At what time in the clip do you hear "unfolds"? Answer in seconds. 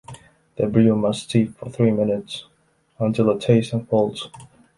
3.71-4.29